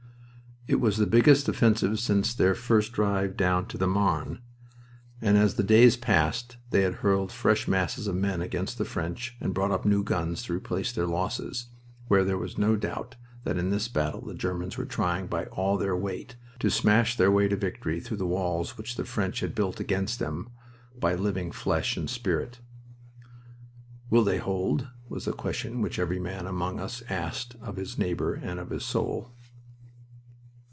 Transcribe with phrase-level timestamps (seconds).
[0.67, 4.39] It was the biggest offensive since their first drive down to the Marne;
[5.19, 9.35] and as the days passed and they hurled fresh masses of men against the French
[9.41, 11.65] and brought up new guns to replace their losses,
[12.09, 15.97] there was no doubt that in this battle the Germans were trying by all their
[15.97, 19.79] weight to smash their way to victory through the walls which the French had built
[19.79, 20.51] against them
[20.95, 22.59] by living flesh and spirit.
[24.11, 28.35] "Will they hold?" was the question which every man among us asked of his neighbor
[28.35, 29.31] and of his soul.